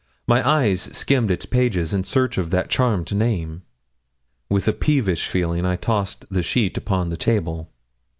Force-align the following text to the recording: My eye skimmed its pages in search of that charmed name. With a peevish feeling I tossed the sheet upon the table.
My 0.25 0.41
eye 0.63 0.73
skimmed 0.73 1.29
its 1.29 1.45
pages 1.45 1.93
in 1.93 2.05
search 2.05 2.39
of 2.39 2.49
that 2.49 2.71
charmed 2.71 3.13
name. 3.15 3.61
With 4.49 4.67
a 4.67 4.73
peevish 4.73 5.27
feeling 5.27 5.63
I 5.63 5.75
tossed 5.75 6.25
the 6.31 6.41
sheet 6.41 6.75
upon 6.75 7.09
the 7.09 7.17
table. 7.17 7.71